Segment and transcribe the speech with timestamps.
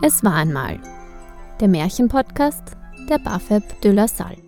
[0.00, 0.78] Es war einmal
[1.58, 2.62] der Märchenpodcast
[3.08, 4.38] der Bafeb de la Salle.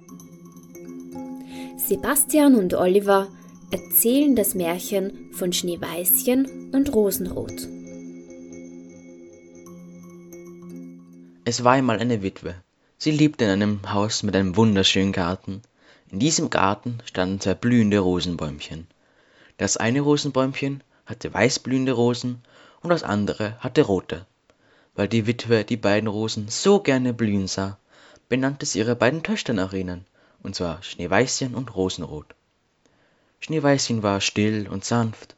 [1.77, 3.27] Sebastian und Oliver
[3.73, 7.67] erzählen das Märchen von Schneeweißchen und Rosenrot.
[11.45, 12.55] Es war einmal eine Witwe.
[12.97, 15.63] Sie lebte in einem Haus mit einem wunderschönen Garten.
[16.13, 18.87] In diesem Garten standen zwei blühende Rosenbäumchen.
[19.57, 22.41] Das eine Rosenbäumchen hatte weißblühende Rosen
[22.83, 24.27] und das andere hatte rote.
[25.01, 27.79] Weil die Witwe die beiden Rosen so gerne blühen sah,
[28.29, 30.05] benannte sie ihre beiden Töchter nach ihnen,
[30.43, 32.35] und zwar Schneeweißchen und Rosenrot.
[33.41, 35.37] Schneeweißchen war still und sanft,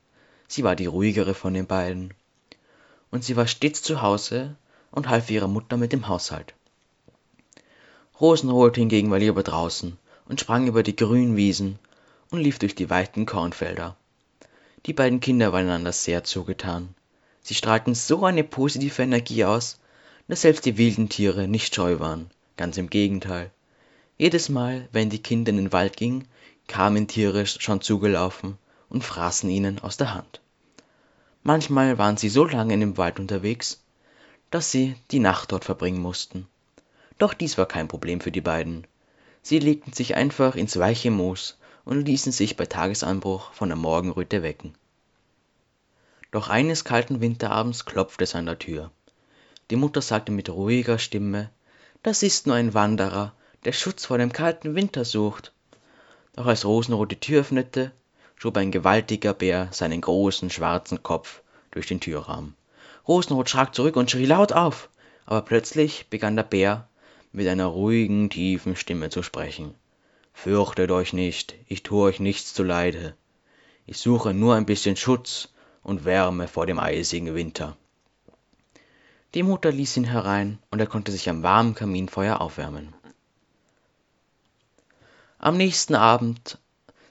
[0.48, 2.12] sie war die ruhigere von den beiden.
[3.12, 4.56] Und sie war stets zu Hause
[4.90, 6.54] und half ihrer Mutter mit dem Haushalt.
[8.20, 11.78] Rosenrot hingegen war lieber draußen und sprang über die grünen Wiesen
[12.32, 13.96] und lief durch die weiten Kornfelder.
[14.86, 16.96] Die beiden Kinder waren einander sehr zugetan.
[17.42, 19.78] Sie strahlten so eine positive Energie aus,
[20.28, 23.50] dass selbst die wilden Tiere nicht scheu waren, ganz im Gegenteil.
[24.16, 26.28] Jedes Mal, wenn die Kinder in den Wald gingen,
[26.68, 28.56] kamen Tiere schon zugelaufen
[28.88, 30.40] und fraßen ihnen aus der Hand.
[31.42, 33.82] Manchmal waren sie so lange in dem Wald unterwegs,
[34.50, 36.46] dass sie die Nacht dort verbringen mussten.
[37.18, 38.86] Doch dies war kein Problem für die beiden.
[39.42, 44.42] Sie legten sich einfach ins weiche Moos und ließen sich bei Tagesanbruch von der Morgenröte
[44.42, 44.74] wecken.
[46.32, 48.90] Doch eines kalten Winterabends klopfte es an der Tür.
[49.70, 51.50] Die Mutter sagte mit ruhiger Stimme,
[52.02, 55.52] das ist nur ein Wanderer, der Schutz vor dem kalten Winter sucht.
[56.34, 57.92] Doch als Rosenrot die Tür öffnete,
[58.34, 62.56] schob ein gewaltiger Bär seinen großen schwarzen Kopf durch den Türrahmen.
[63.06, 64.88] Rosenrot schrak zurück und schrie laut auf,
[65.26, 66.88] aber plötzlich begann der Bär
[67.32, 69.74] mit einer ruhigen, tiefen Stimme zu sprechen.
[70.32, 73.14] Fürchtet euch nicht, ich tue euch nichts zuleide.
[73.84, 75.51] Ich suche nur ein bisschen Schutz
[75.82, 77.76] und Wärme vor dem eisigen Winter.
[79.34, 82.92] Die Mutter ließ ihn herein, und er konnte sich am warmen Kaminfeuer aufwärmen.
[85.38, 86.58] Am nächsten Abend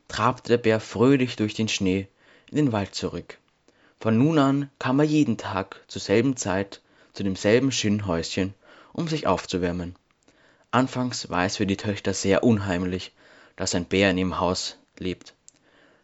[0.08, 2.08] trabte der Bär fröhlich durch den Schnee
[2.50, 3.40] in den Wald zurück.
[4.00, 6.82] Von nun an kam er jeden Tag zur selben Zeit
[7.14, 8.54] zu demselben schönen Häuschen,
[8.94, 9.96] um sich aufzuwärmen.
[10.72, 13.14] Anfangs war es für die Töchter sehr unheimlich,
[13.56, 15.34] dass ein Bär in ihrem Haus lebt.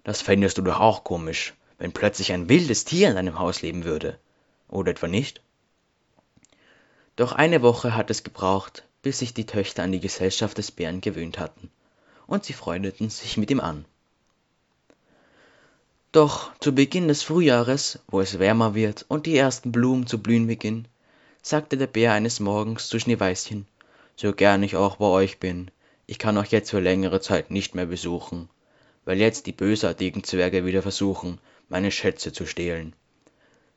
[0.04, 3.84] Das fändest du doch auch komisch, wenn plötzlich ein wildes Tier in deinem Haus leben
[3.84, 4.20] würde.
[4.68, 5.42] Oder etwa nicht?
[7.16, 11.02] Doch eine Woche hat es gebraucht, bis sich die Töchter an die Gesellschaft des Bären
[11.02, 11.70] gewöhnt hatten,
[12.28, 13.86] und sie freundeten sich mit ihm an.
[16.12, 20.48] Doch zu Beginn des Frühjahres, wo es wärmer wird und die ersten Blumen zu blühen
[20.48, 20.88] beginnen,
[21.42, 23.68] sagte der Bär eines Morgens zu Schneeweißchen,
[24.16, 25.70] so gern ich auch bei euch bin,
[26.06, 28.50] ich kann euch jetzt für längere Zeit nicht mehr besuchen,
[29.08, 32.94] weil jetzt die bösartigen Zwerge wieder versuchen, meine Schätze zu stehlen.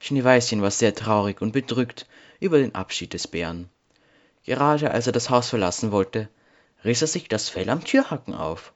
[0.00, 2.08] Schneeweißchen war sehr traurig und bedrückt
[2.40, 3.68] über den Abschied des Bären.
[4.44, 6.28] Gerade als er das Haus verlassen wollte,
[6.84, 8.72] riss er sich das Fell am Türhaken auf.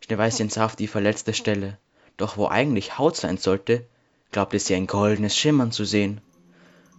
[0.00, 1.76] Schneeweißchen sah auf die verletzte Stelle,
[2.16, 3.84] doch wo eigentlich Haut sein sollte,
[4.32, 6.22] glaubte sie ein goldenes Schimmern zu sehen.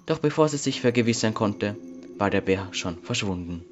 [0.06, 1.76] Doch bevor sie sich vergewissern konnte,
[2.20, 3.66] war der Bär schon verschwunden.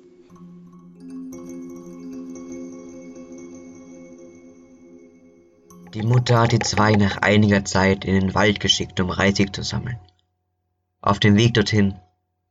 [5.95, 9.63] Die Mutter hat die zwei nach einiger Zeit in den Wald geschickt, um Reisig zu
[9.63, 9.97] sammeln.
[10.99, 11.97] Auf dem Weg dorthin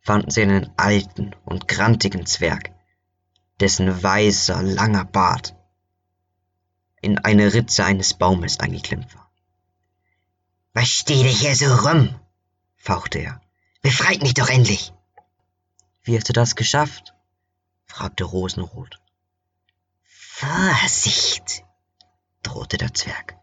[0.01, 2.73] fanden sie einen alten und grantigen Zwerg,
[3.61, 5.55] dessen weißer, langer Bart
[7.03, 9.31] in eine Ritze eines Baumes eingeklemmt war.
[10.73, 12.19] Was steht ihr hier so rum?
[12.79, 13.43] fauchte er.
[13.83, 14.95] Befreit mich doch endlich!
[16.03, 17.13] Wie hast du das geschafft?
[17.85, 18.99] fragte Rosenrot.
[20.03, 21.63] Vorsicht!
[22.65, 23.37] Drohte der Zwerg.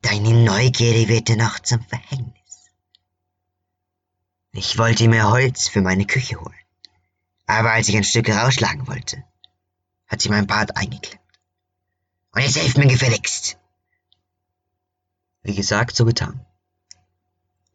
[0.00, 2.70] Deine Neugierde wird dir noch zum Verhängnis.
[4.52, 6.64] Ich wollte mir Holz für meine Küche holen,
[7.46, 9.24] aber als ich ein Stück rausschlagen wollte,
[10.06, 11.20] hat sie mein Bart eingeklemmt.
[12.32, 13.58] Und jetzt hilft mir gefälligst.
[15.42, 16.46] Wie gesagt, so getan.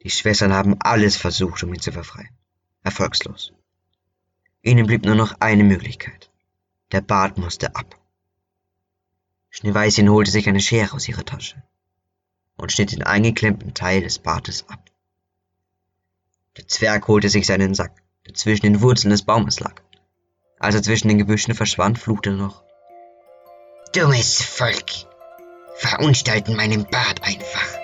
[0.01, 2.35] Die Schwestern haben alles versucht, um ihn zu befreien.
[2.81, 3.53] Erfolgslos.
[4.63, 6.31] Ihnen blieb nur noch eine Möglichkeit.
[6.91, 8.02] Der Bart musste ab.
[9.55, 11.61] Schneeweißchen holte sich eine Schere aus ihrer Tasche
[12.57, 14.89] und schnitt den eingeklemmten Teil des Bartes ab.
[16.57, 19.75] Der Zwerg holte sich seinen Sack, der zwischen den Wurzeln des Baumes lag.
[20.57, 22.63] Als er zwischen den Gebüschen verschwand, fluchte er noch.
[23.93, 24.91] Dummes Volk!
[25.75, 27.77] Verunstalten meinen Bart einfach!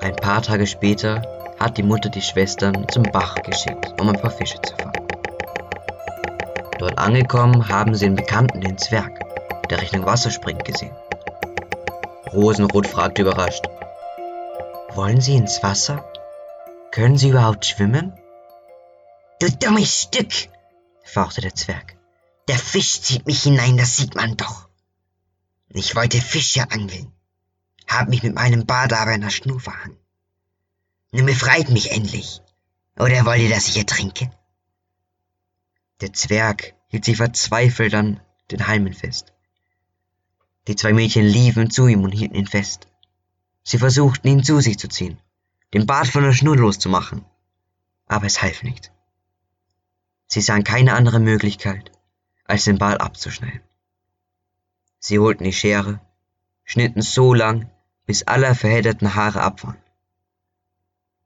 [0.00, 1.22] Ein paar Tage später
[1.58, 5.08] hat die Mutter die Schwestern zum Bach geschickt, um ein paar Fische zu fangen.
[6.78, 9.31] Dort angekommen haben sie den Bekannten, den Zwerg,
[9.72, 10.94] der Richtung Wasser springt, gesehen.
[12.30, 13.64] Rosenrot fragte überrascht.
[14.90, 16.04] Wollen Sie ins Wasser?
[16.90, 18.12] Können Sie überhaupt schwimmen?
[19.40, 20.50] Du dummes Stück,
[21.04, 21.96] fauchte der Zwerg.
[22.48, 24.68] Der Fisch zieht mich hinein, das sieht man doch.
[25.70, 27.10] Ich wollte Fische angeln,
[27.86, 29.96] hab mich mit meinem Bart aber in der Schnur verhangen.
[31.12, 32.42] Nun befreit mich endlich.
[32.98, 34.30] Oder wollt ihr, dass ich ertrinke?
[36.02, 38.20] Der Zwerg hielt sich verzweifelt an
[38.50, 39.31] den Halmen fest.
[40.68, 42.86] Die zwei Mädchen liefen zu ihm und hielten ihn fest.
[43.64, 45.20] Sie versuchten ihn zu sich zu ziehen,
[45.74, 47.24] den Bart von der Schnur loszumachen,
[48.06, 48.92] aber es half nicht.
[50.26, 51.90] Sie sahen keine andere Möglichkeit,
[52.44, 53.62] als den Bart abzuschneiden.
[54.98, 56.00] Sie holten die Schere,
[56.64, 57.70] schnitten so lang,
[58.06, 59.82] bis alle verhedderten Haare ab waren.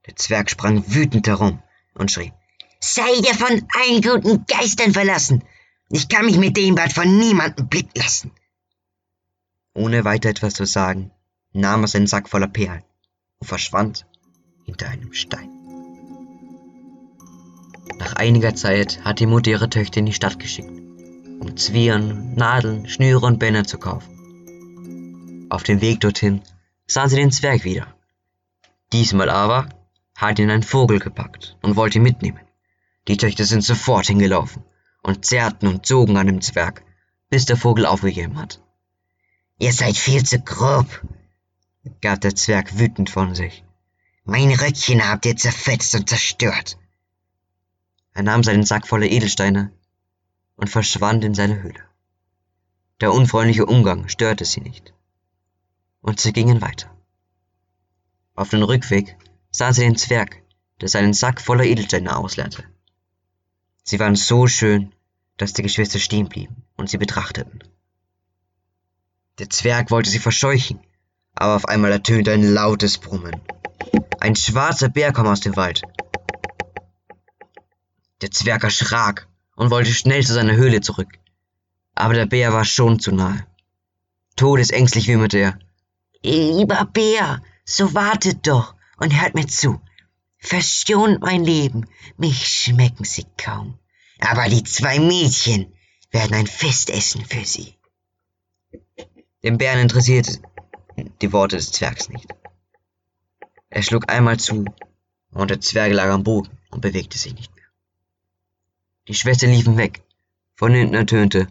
[0.07, 1.63] Der Zwerg sprang wütend herum
[1.95, 2.33] und schrie,
[2.81, 5.43] Seid ihr von allen guten Geistern verlassen?
[5.89, 8.33] Ich kann mich mit dem Bart von niemandem blicken lassen.
[9.77, 11.11] Ohne weiter etwas zu sagen,
[11.53, 12.83] nahm er seinen Sack voller Perlen
[13.39, 14.07] und verschwand
[14.65, 15.51] hinter einem Stein.
[17.99, 20.71] Nach einiger Zeit hat die Mutter ihre Töchter in die Stadt geschickt,
[21.41, 25.47] um Zwirn, Nadeln, Schnüre und Bänder zu kaufen.
[25.51, 26.41] Auf dem Weg dorthin
[26.87, 27.87] sahen sie den Zwerg wieder.
[28.95, 29.69] Diesmal aber
[30.17, 32.41] hat ihn ein Vogel gepackt und wollte ihn mitnehmen.
[33.09, 34.65] Die Töchter sind sofort hingelaufen
[35.03, 36.83] und zerrten und zogen an dem Zwerg,
[37.29, 38.63] bis der Vogel aufgegeben hat.
[39.59, 40.87] Ihr seid viel zu grob,
[42.03, 43.65] gab der Zwerg wütend von sich.
[44.25, 46.79] Mein Röckchen habt ihr zerfetzt und zerstört.
[48.13, 49.73] Er nahm seinen Sack voller Edelsteine
[50.57, 51.83] und verschwand in seine Höhle.
[53.01, 54.93] Der unfreundliche Umgang störte sie nicht.
[56.01, 56.95] Und sie gingen weiter.
[58.35, 59.17] Auf dem Rückweg
[59.51, 60.43] sahen sie den Zwerg,
[60.81, 62.65] der seinen Sack voller Edelsteine ausleerte.
[63.85, 64.93] Sie waren so schön,
[65.39, 67.63] dass die Geschwister stehen blieben und sie betrachteten.
[69.39, 70.81] Der Zwerg wollte sie verscheuchen,
[71.35, 73.41] aber auf einmal ertönte ein lautes Brummen.
[74.19, 75.83] Ein schwarzer Bär kam aus dem Wald.
[78.23, 81.19] Der Zwerg erschrak und wollte schnell zu seiner Höhle zurück.
[81.95, 83.47] Aber der Bär war schon zu nahe.
[84.37, 85.59] Todesängstlich wimmerte er.
[86.23, 89.81] Lieber Bär, so wartet doch und hört mir zu.
[90.39, 91.87] Verschont mein Leben,
[92.17, 93.79] mich schmecken sie kaum.
[94.21, 95.75] Aber die zwei Mädchen
[96.11, 97.77] werden ein Festessen für sie.
[99.47, 100.41] Den Bären interessierte
[101.23, 102.27] die Worte des Zwergs nicht.
[103.71, 104.65] Er schlug einmal zu,
[105.31, 107.65] und der Zwerg lag am Boden und bewegte sich nicht mehr.
[109.07, 110.03] Die Schwestern liefen weg.
[110.57, 111.47] Von hinten ertönte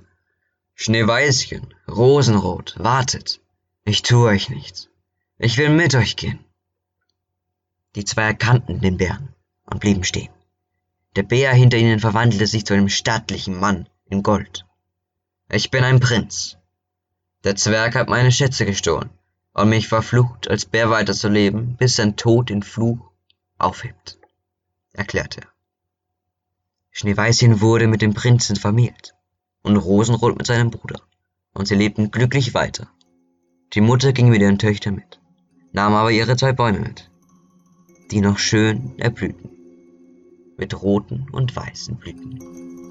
[0.74, 3.40] Schneeweißchen, Rosenrot, wartet.
[3.86, 4.90] Ich tue euch nichts.
[5.38, 6.44] Ich will mit euch gehen.
[7.96, 9.34] Die zwei erkannten den Bären
[9.68, 10.34] und blieben stehen.
[11.16, 14.66] Der Bär hinter ihnen verwandelte sich zu einem stattlichen Mann in Gold.
[15.50, 16.58] Ich bin ein Prinz.
[17.46, 19.12] Der Zwerg hat meine Schätze gestohlen
[19.54, 23.12] und mich verflucht, als Bär weiterzuleben, bis sein Tod den Fluch
[23.60, 24.18] aufhebt,
[24.94, 25.48] erklärte er.
[26.90, 29.14] Schneeweißchen wurde mit dem Prinzen vermählt
[29.62, 31.00] und Rosenrot mit seinem Bruder,
[31.54, 32.90] und sie lebten glücklich weiter.
[33.74, 35.20] Die Mutter ging mit ihren Töchtern mit,
[35.72, 37.12] nahm aber ihre zwei Bäume mit,
[38.10, 39.52] die noch schön erblühten,
[40.58, 42.85] mit roten und weißen Blüten.